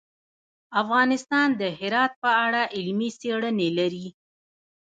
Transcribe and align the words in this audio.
افغانستان 0.81 1.47
د 1.61 1.61
هرات 1.79 2.11
په 2.23 2.29
اړه 2.45 2.61
علمي 2.75 3.09
څېړنې 3.19 3.69
لري. 3.79 4.07